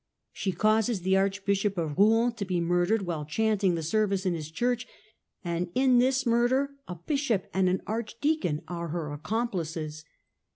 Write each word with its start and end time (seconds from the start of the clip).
She 0.33 0.51
causes 0.51 1.01
the 1.01 1.15
Archbishop 1.15 1.77
of 1.77 1.91
Eouen 1.95 2.35
to 2.37 2.43
be 2.43 2.59
murdered 2.59 3.03
while 3.05 3.23
chanting 3.23 3.75
the 3.75 3.83
service 3.83 4.25
in 4.25 4.33
his 4.33 4.49
church; 4.49 4.87
and 5.43 5.69
in 5.75 5.99
this 5.99 6.25
murder 6.25 6.71
a 6.87 6.95
bishop 6.95 7.45
and 7.53 7.69
an 7.69 7.83
archdeacon 7.85 8.63
are 8.67 8.87
her 8.87 9.11
accomplices. 9.13 10.03